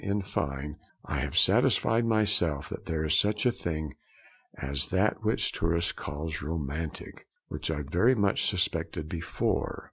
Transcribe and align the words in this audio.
In 0.03 0.23
fine, 0.23 0.77
I 1.05 1.19
have 1.19 1.37
satisfied 1.37 2.05
myself 2.05 2.69
that 2.69 2.87
there 2.87 3.05
is 3.05 3.15
such 3.19 3.45
a 3.45 3.51
thing 3.51 3.93
as 4.55 4.87
that 4.87 5.21
which 5.23 5.51
tourists 5.51 5.91
call 5.91 6.33
romantic, 6.41 7.27
which 7.49 7.69
I 7.69 7.83
very 7.83 8.15
much 8.15 8.47
suspected 8.49 9.07
before.' 9.07 9.79